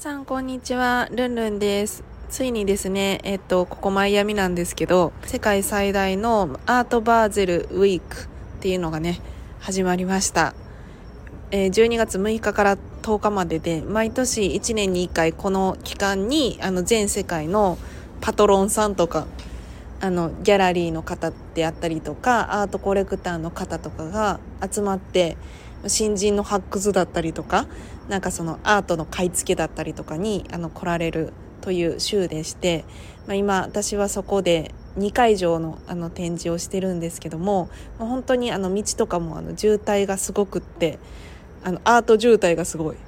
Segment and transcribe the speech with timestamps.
[0.00, 2.04] さんこんにちは、ルンルンです。
[2.30, 8.26] ついにですね、えっと、ここマイアミなんですけど、世界最大のアートバーゼルウィークっ
[8.60, 9.20] ていうのがね、
[9.58, 10.54] 始まりました。
[11.50, 17.76] えー12月6日から10日までで、毎年1年に1回この期間に、あの、全世界の
[18.22, 19.26] パトロンさんとか、
[20.00, 25.36] あの、ギャラリーの方であったりとか、アートコレクターの方とかが集まって、
[25.86, 27.66] 新人の発掘だったりとか、
[28.10, 32.84] なんかそのアートの買い付けだったりとかにあの来られるという週でして、
[33.28, 40.98] まあ、今私はそこで2会場のあの展示をしてるんですけども、まあ、本当にあの道とかもあの渋滞がすごくって
[41.62, 42.98] あのアート渋滞がすごいっ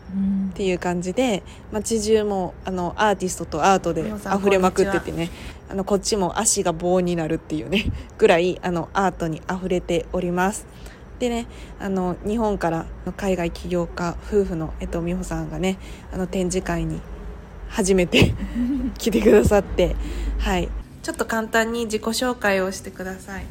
[0.55, 1.43] ていう感じで
[1.73, 5.31] 街中もあのアーティストとアートで溢れまくっててね
[5.69, 7.87] あのこっちも足が棒になるっていうね
[8.19, 10.67] ぐらいあのアートに溢れております。
[11.23, 11.47] でね
[11.79, 12.85] あの日本から
[13.17, 15.79] 海外起業家夫婦の、江藤、美穂さんがね
[16.13, 17.01] あの展示会に
[17.69, 18.35] 初めて
[18.99, 19.95] 来てくださって
[20.41, 20.69] はい
[21.05, 23.45] ちょっと簡単に自己紹介をしてください。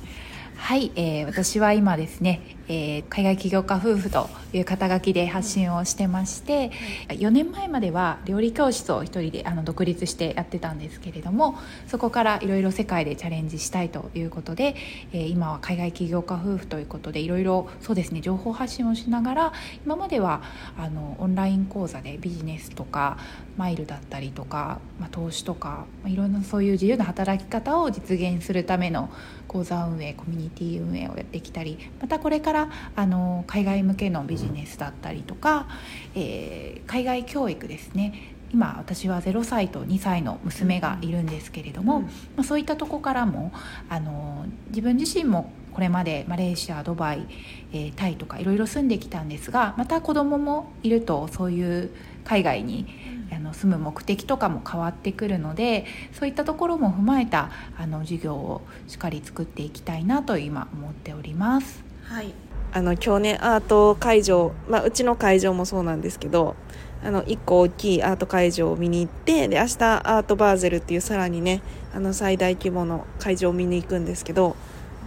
[0.64, 6.72] はい、えー私は今ですね、えー海外起業家夫婦という肩書きで発信をしてまして、
[7.10, 14.76] 4年前までは料理教室を一人であの独立してやってたんですけれどもそこからいろいろ世界でチャレンジしたいということで、
[15.12, 19.54] えー今は海外起業家夫婦ということでいろいろそうですね情報発信をしながら
[19.86, 20.44] 今までは
[20.78, 23.18] あのオンライン講座でビジネスとか
[23.58, 29.10] マイルだったりとか、まあ、投資とか、まあ、いろんなそういう自由な働き方を実現するための
[29.52, 35.68] 講座運営コミュニティ運営をやってきたりまたこれからあの海外向けのビジネスだったりとか、
[36.16, 38.36] えー海外教育ですね。
[38.52, 42.04] 今私は0歳と2歳の娘がいるんですけれども、うん。
[42.04, 43.54] まあ、そういったとこからも
[43.88, 47.28] あの自分自身もこれまでマレーシアドバイ、
[47.72, 51.92] えータイとかいろいろ住んできたんですがまた子供もいるとそういう
[52.24, 52.88] 海外に
[53.34, 61.84] あの住む目的とかも変わってくるのでそういったところも踏まえたあの授業をしっかり作っていきたいなと今思っております。
[62.04, 62.34] はい、
[62.74, 66.56] あの今日ねアート会場、まあ、うちの会場もそうなんですけど
[67.04, 71.62] あの1個大きいアート会場を見に行ってで明日アートバーゼルっていうさらにね
[71.96, 74.56] あの最大規模の会場を見に行くんですけど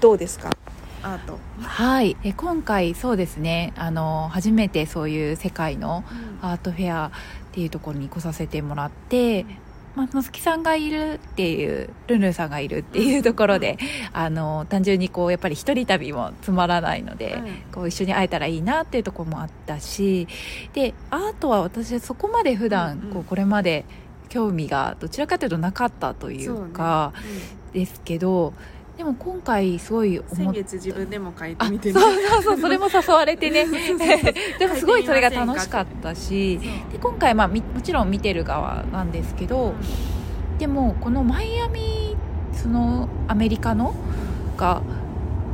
[0.00, 0.50] どうですか？
[1.04, 3.75] アート、はい、え今回そうですね。
[3.76, 6.03] あの初めてそういう世界の
[6.41, 7.10] アートフェアっ
[7.53, 9.44] ていうところに来させてもらって、
[9.94, 13.78] まあ、のすきさんがいるっていうルンルンさんがいるっていうところで、
[14.12, 17.38] あの単純にこうやっぱり一人旅もつまらないので、
[17.70, 20.26] こう一緒に会えたらいいなっていうところもあったし
[20.72, 23.12] でアートは私そこまで普段うんうん。
[23.12, 23.84] こうこれまで
[24.31, 27.12] 興味がどちらかというとなかったというか
[27.72, 28.54] ですけど、
[28.97, 33.66] でも今回すごい思先っ月自分でも書いてあみてそうねそうそうそれも誘われてね。
[34.59, 36.60] でもすごいそれが楽しかったし。
[36.93, 39.75] で今回、まあ、みもちろん見てる側なんですけど
[40.59, 42.16] でもこのマイアミ
[42.53, 43.94] そのアメリカの
[44.56, 44.82] が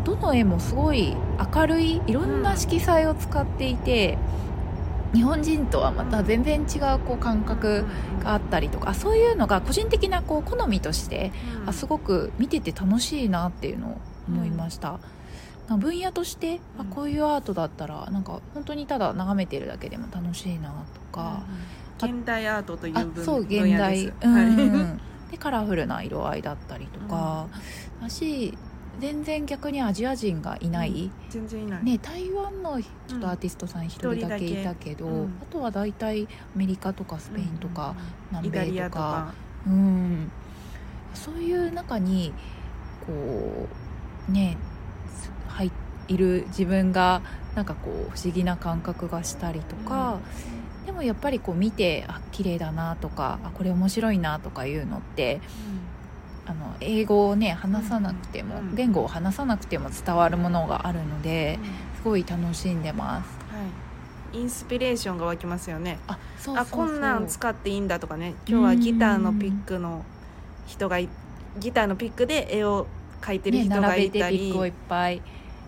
[0.04, 1.16] どの絵もすごい
[1.54, 4.18] 明るいいろんな色彩を使っていて、
[5.12, 7.84] 日本人とはまた全然違うこう感覚
[8.22, 11.32] があったりとかあそういうのが個人的なこう好みとして
[11.66, 13.96] あすごく見てて楽しいなっていうのを
[14.28, 15.00] 思いました、
[15.76, 16.86] 分野として、あうん。
[16.90, 21.42] こういうアートだったらなんか本当にただ眺めてるだけでも楽しいなとか、
[21.98, 24.06] 現代アートというあ分そう現代。
[24.06, 27.46] うん、はいでカラフルな色合いだったりとか、
[28.00, 28.58] だし
[28.98, 35.34] 全然逆にアジア人がいない、全然いない、ね、台湾のちょっとアーティストさん一人だけいたけど、うん。
[35.42, 36.26] あとは大体ア
[36.58, 37.94] メリカとかスペインとか、
[38.30, 38.84] 南米とか。
[38.84, 39.34] アとか。
[39.66, 40.32] うん、
[41.14, 42.32] そういう中に
[43.06, 43.68] こ
[44.28, 44.56] うね
[45.48, 45.70] 入
[46.08, 47.22] いる自分が
[47.54, 50.18] なんかこう不思議な感覚がしたりとか、
[50.86, 55.40] でもやっぱりこう見てあ綺麗だなとかあこれ面白いなとかいうのって
[56.50, 61.58] あの英語をね話さなくても、うん言語を話さなくても伝わるものがあるので
[61.96, 63.28] すごい楽しんでます。
[63.54, 63.62] は
[64.34, 65.98] い、インスピレーションが湧きますよね。
[66.08, 68.34] あそうあこんなん使っていいんだとかね。
[68.46, 70.04] 今日はギターのピックの
[70.66, 71.08] 人がい
[71.58, 72.86] ギターのピックで絵を
[73.20, 75.22] 描いてるね、人がいたり、ピックをいっぱい。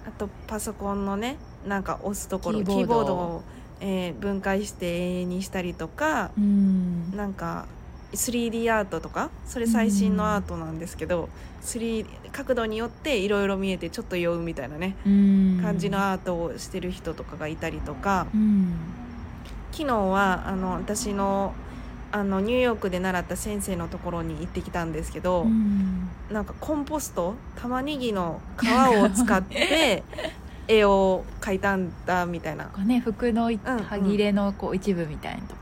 [0.06, 1.36] あとパソコンのね
[1.66, 2.80] なんか押すところキーボード。
[2.80, 3.42] キーボードを、
[3.80, 6.30] えー分解して絵にしたりとか。
[6.36, 7.16] うん。
[7.16, 7.66] なんか
[8.12, 11.28] 3D アートとかそれ最新のアートなんですけど、
[11.62, 15.60] 3角度によっていろいろ見えてちょっと酔うみたいなねうん。
[15.62, 18.74] 感じのアートをしてる人とかがいたりとか、うん。
[19.70, 21.54] 昨日はあの私の
[22.10, 26.08] あのニューヨークで習った先生のところに行ってきたんですけど、うん。
[26.30, 28.66] なんかコンポスト玉ねぎの皮
[29.02, 30.02] を使って
[30.68, 32.68] 絵を描いたんだみたいな。
[32.84, 33.82] ね服のいうんうん。
[33.84, 35.61] 歯切れのこう一部みたいなと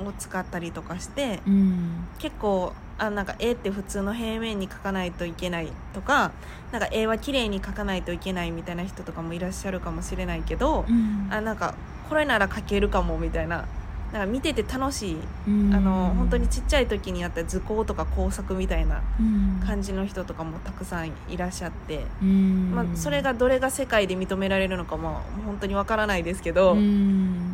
[0.00, 2.06] を使ったりとかしてうん。
[2.18, 6.32] 結構あなんか絵って普通の平面に描かないといけないとか
[6.72, 11.28] なんか絵は綺麗に描かないといけないみたいな人とかもいらっしゃるかもしれないけど、うん。
[11.30, 11.74] あなんか
[12.08, 13.66] これなら描けるかもみたいな
[14.12, 15.74] なんか見てて楽しい、うん。
[15.74, 19.60] あの本当にちっちゃい時にやった図工とか工作みたいなうん。
[19.66, 22.72] 感じの人とかもたくさんいらっしゃって、うん。
[22.74, 27.45] まあ、それがどれが世界で認められるのかも本当にわからないですけど、うん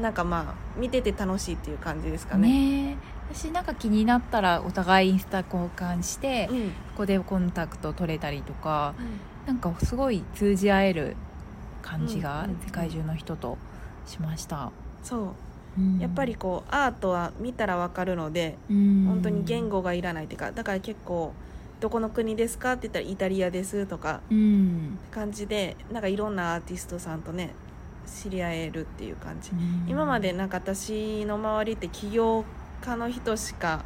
[0.00, 2.48] なんかまあ見てて楽しいっていう感じですかね。
[2.48, 2.96] ね
[3.32, 6.70] 私なんか気になったらお互いインスタ交換してうん。
[6.70, 8.94] ここでコンタクト取れたりとか
[9.46, 11.16] なんかすごい通じ合える
[11.82, 13.56] 感じがうんうん世界中の人と
[14.06, 14.72] しました、
[15.02, 15.34] そ
[15.76, 15.80] う。
[15.80, 15.98] うん。
[15.98, 21.32] やっぱりこうアートは見たらわかるので本本当に言語がいらないっていうかだから結構
[21.80, 24.98] 「どこの国ですか?」って言ったら「イタリアです」とかうん。
[25.10, 27.50] 感じでなんかいろんなアーティストさんとね
[28.08, 29.50] 知り合えるっていう感じ、
[29.86, 32.44] 今までなんか私の周りって起業
[32.80, 33.84] 家の人しか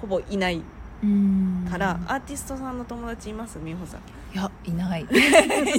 [0.00, 0.62] ほぼいない
[1.02, 1.66] うん。
[1.70, 3.58] から、アーティストさんの友達います？
[3.58, 4.00] 美穂さん。
[4.34, 5.02] いやいない。
[5.06, 5.06] い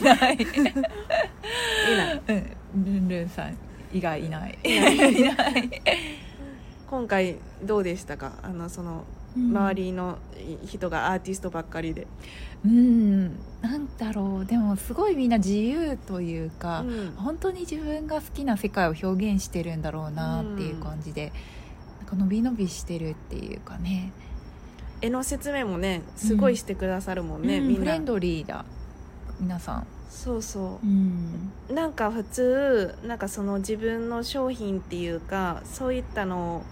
[0.01, 0.35] ない。
[0.35, 2.21] いない。
[2.27, 2.33] う
[2.77, 3.57] んルンルンさん
[3.93, 4.57] 以外いない。
[4.63, 5.81] いない。
[6.87, 8.33] 今回どうでしたか？
[8.43, 9.03] あのその
[9.35, 10.17] 周りの
[10.65, 12.07] 人がアーティストばっかりで、
[12.65, 13.27] うん。
[13.61, 14.45] なんだろう。
[14.45, 17.13] でもすごいみんな自由というか、うん。
[17.17, 21.31] 本当に自分が好きな世界を表現してるんだろうなっていう感じで、
[21.99, 24.11] なんか伸び伸びしてるっていうかね。
[25.01, 27.67] 絵の説明もねすごいしてくださるもんね、うん。
[27.67, 27.79] みんな。
[27.79, 28.65] フレンドリーだ
[29.39, 29.87] 皆さん。
[30.09, 30.87] そうそう。
[30.87, 31.51] うん。
[31.69, 36.63] なんか普通なんかその自分の商品っていうかそういったのを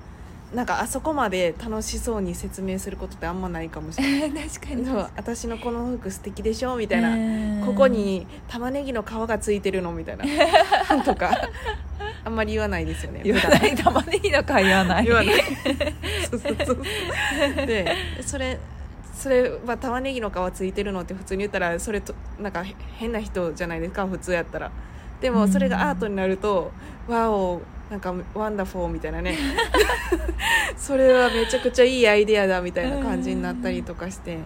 [0.54, 4.48] なんかあそこまで楽しそうに説明することってあんまないかもしれない。
[4.50, 6.76] 確かそう私のこの服素敵でしょ？
[6.76, 9.92] みたいな、なここに玉ねぎの皮がついてるの？
[9.94, 10.26] みたいな。
[11.04, 11.32] とか。
[12.26, 13.22] あんまり言わないですよね。
[13.24, 13.76] 言わない。
[13.76, 15.06] 玉ねぎの皮言わない。
[15.06, 15.36] 言わない。
[16.30, 17.66] そうそうそう。
[17.66, 18.58] でそれ
[19.14, 24.08] それは玉ねぎの皮ついてるのって普通に言ったらそれとなんかへ変な人じゃないですか？
[24.08, 24.72] 普通やったら。
[25.20, 26.72] でもそれがアートになると
[27.08, 29.38] 「Wow なんか wonderful」みたいなね。
[30.78, 34.38] それはめちゃくちゃいいアイデアだみたいな感じになったりとかして。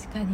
[0.00, 0.26] 確かに。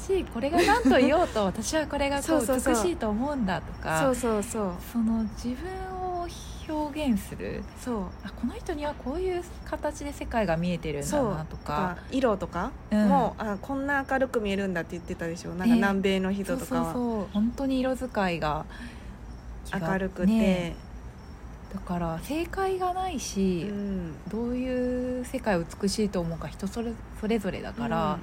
[0.00, 2.74] しこれが何と言おうと私はこれがこそううそうそう。
[2.74, 4.72] 美しいと思うんだとかそうそうそう。
[4.92, 6.26] その自分を
[6.68, 7.62] 表現する。
[7.78, 8.02] そう。
[8.24, 11.34] あこの人にはこういう形で世界が見えてるんだそう。
[11.34, 13.08] なとか色とかうん。
[13.08, 15.50] も、あこんな明るく見えるんだって言ってたでしょ。
[15.50, 17.26] なんかね南米の人そうそうとかはそう。
[17.32, 18.64] 本当に色使いが
[19.72, 20.76] 明るくて、ね
[21.72, 24.14] だから正解がないし、うん。
[24.28, 28.20] どういう世界を美しいと思うか人それそれぞれだから、うん。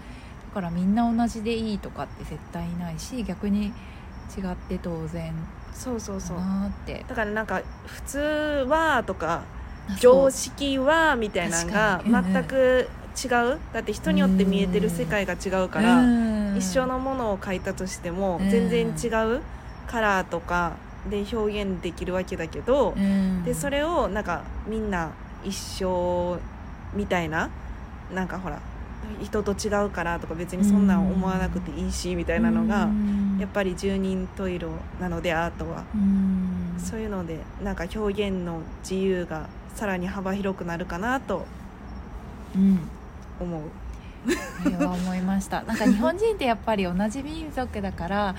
[0.50, 5.34] だからみんな同じでいいとかって絶対ないし逆に違って当然
[5.74, 6.38] そうそうそう。
[6.38, 7.06] だなって。
[7.08, 8.20] だからなんか普通
[8.68, 9.44] はとか
[9.90, 12.90] あ常識はみたいなのが全く
[13.24, 13.60] 違う。
[13.74, 16.58] だって人によって見えてる世界が違うからうん。
[16.58, 18.50] 一緒のものを描いたとしてもうん。
[18.50, 19.08] 全然違
[19.38, 19.42] う
[19.88, 20.74] カラーとか
[21.10, 23.44] で表現できるわけだけどうん。
[23.44, 25.12] でそれをなんかみんな
[25.44, 26.40] 一緒
[26.94, 27.50] みたいな
[28.14, 28.60] なんかほら
[29.22, 33.38] 人と違うからとか別にそんなん思わなくていいしみたいなのがうん。
[33.40, 34.68] やっぱり十人十色
[35.00, 35.84] なのでアートは。
[35.94, 36.76] うん。
[36.80, 41.46] そういうのでなんか表現の自由がさらに幅広くなるかなと
[42.56, 42.80] うん。
[43.40, 43.62] 思う。
[44.64, 45.62] それは思いました。
[45.64, 48.36] なんか日本人ってやっぱり同じ民族だから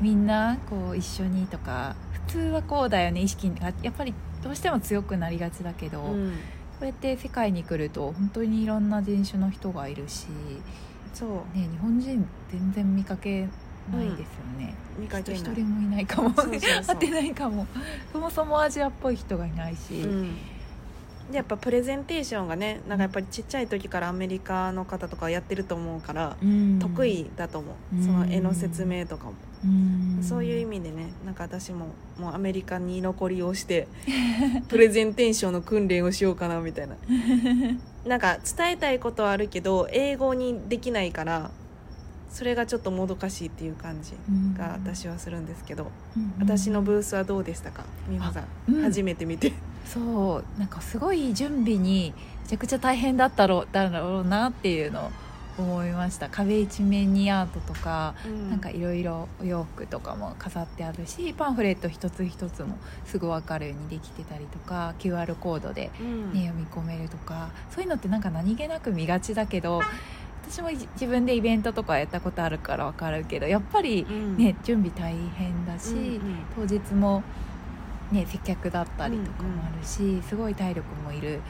[0.00, 1.94] みんなこう一緒にとか
[2.26, 6.32] 普通はこうだよね意識がやっぱりどうしても強くなりがちだけど、こうん、
[6.82, 10.26] うやって世界に来ると本当にいろんな人種の人がいるし、
[11.14, 11.28] そう。
[11.56, 13.48] ね、日本人全然見かけ
[13.90, 14.24] ないですよ
[14.58, 15.40] ね、見かけない。
[15.40, 16.30] 一人もいないかも。
[16.34, 17.66] そ 会ってないかも。
[18.12, 20.36] そもそもアジアっぽい人がいないし、うん。
[21.30, 26.78] でやっぱプレゼンテーションがねなんかやっぱりちっちゃい時からアメリカの方とかやってると思うから、うん。
[26.80, 28.04] 得意だと思う、うん。
[28.04, 29.53] その絵の説明とかも、うん
[30.22, 31.86] そういう意味でねなんか私も
[32.18, 33.88] もうアメリカに居残りをして
[34.68, 36.96] プレゼンテーションの訓練をしようかなみたいな。
[38.06, 41.50] なんか伝えたいことはあるけど英語にできないから
[42.30, 44.54] それがちょっともどかしいっていう感じうん。
[44.54, 46.32] が私はするんですけど、うんうん。
[46.40, 47.84] 私のブースはどうでしたか？
[48.08, 48.82] 皆さん、うん。
[48.82, 49.52] 初めて見て。
[49.86, 50.58] そう。
[50.58, 55.10] なんかすごい準備にめちゃくちゃ大変だったろうだろうなっていうのを
[55.56, 56.28] 思いました。
[56.28, 58.14] 壁一面にアートとか、
[58.50, 66.32] なんかいろいろお洋服とかも飾ってあるしパンフレット一つ一つもすぐ分かるようにできてたりとか QR コードで、うん。
[66.32, 69.80] ね、読み込めるとかそういうのってなんか何気なく見がちだけど
[70.48, 74.36] 私も自分でイベントとかやったことあるから分かるけどやっぱりうん。
[74.36, 76.68] ね、準備大変だし、うんうん。
[76.68, 77.22] 当日も、
[78.10, 81.40] ね、接客だったりとかもあるし、すごい体力もいる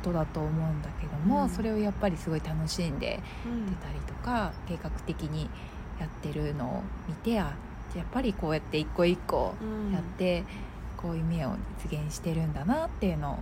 [0.00, 1.48] ことだと思うんだけども、うん。
[1.50, 3.66] それをやっぱりすごい楽しんでうん。
[3.66, 5.48] 出たりとか計画的に
[5.98, 7.52] やってるのを見てあ
[7.94, 9.92] やっぱりこうやって一個一個うん。
[9.92, 10.44] やって、
[10.96, 13.38] こういう夢を実現してるんだなっていうのを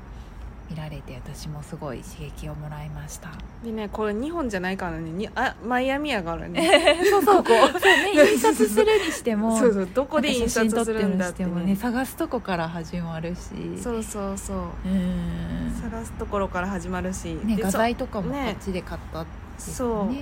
[0.70, 3.30] 見られて私もすごい刺激をもらいました。
[3.64, 5.10] でねこれ日本じゃないからね。
[5.10, 7.00] にあマイアミやからね。
[7.10, 7.42] そうそう。
[7.42, 7.48] ここ。
[7.72, 9.88] そうね印刷するにしても そうそう。
[9.92, 13.40] どこで印刷するんだってなんか写真撮ってもねね探すとこから始まるし。
[13.82, 14.56] そうそうそう。
[14.86, 15.72] うん。
[15.80, 20.14] 探すところから始まるし、ね画材とかもこねっちで買ったんですそう。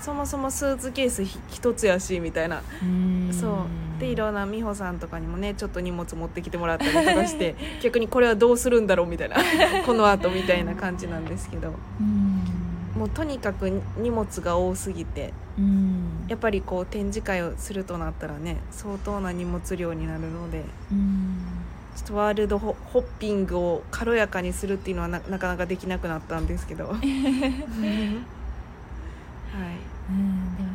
[0.00, 2.62] そもそもスーツケースひ一つやしみたいな。
[2.82, 3.30] うん。
[3.32, 3.52] そう
[4.04, 9.36] でいろんな美穂さんとかにもねちょっと荷物持ってきてもらったりとかして 逆にこれはどうするんだろうみたいな
[9.86, 11.72] この後みたいな感じなんですけど。
[12.00, 12.40] うん。
[12.94, 16.24] もうとにかく荷物が多すぎてうん。
[16.28, 21.38] やっぱりこう展示会をするとなったらね相当な荷物量になるのでうん。
[21.96, 26.86] ちょっとワールドホホッピングを軽やかにするっていうのはななかなかできなくなったんですけど。
[26.88, 26.98] はい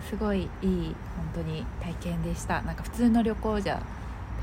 [0.07, 2.61] すごいいい本当に体験でした。
[2.61, 3.81] なんか普通の旅行じゃ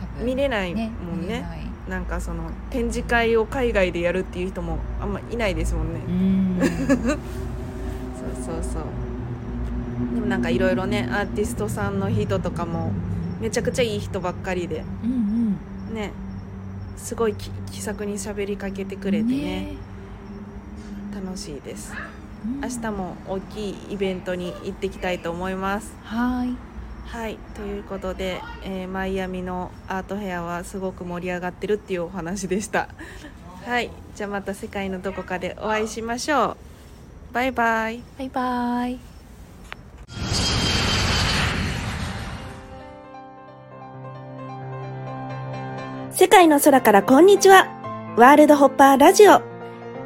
[0.01, 1.45] 多分見れないねもんね。
[1.89, 6.59] なんかその展示会を海外でやるっていう人もあんまいないですもんね、うん。
[6.99, 8.83] そうそうそう。
[10.15, 12.91] でもなんかいろいろねアーティストさんの人とかも
[13.41, 14.85] めちゃくちゃいい人ばっかりで。
[15.05, 15.11] うん
[15.89, 15.95] うん。
[15.95, 16.13] ね。
[16.97, 19.75] すごいき気さくに喋りかけてくれてね。
[21.15, 21.93] 楽しいです。
[21.93, 22.16] うん
[22.63, 25.95] 明日も大きいイベントに行ってきたいと思います。
[26.05, 26.57] はい。
[27.07, 27.39] はい。
[27.55, 32.89] ということで、えーマイアミのアートフェアはすごく盛り上がってるっていうお話でした。
[33.67, 33.91] はい。
[34.15, 36.57] じゃあまた世界のどこかでお会いしましょ
[37.31, 37.35] う。
[37.35, 38.03] バイバイ。
[38.19, 38.99] バイバイ。
[46.13, 47.69] 世界の空からこんにちは。
[48.17, 49.56] ワールドホッパーラジオ。